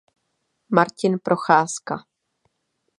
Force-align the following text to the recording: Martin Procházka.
Martin 0.77 1.13
Procházka. 1.19 1.95